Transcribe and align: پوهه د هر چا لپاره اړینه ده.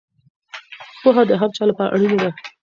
پوهه 1.01 1.23
د 1.29 1.31
هر 1.41 1.49
چا 1.55 1.63
لپاره 1.69 1.89
اړینه 1.95 2.17
ده. 2.23 2.31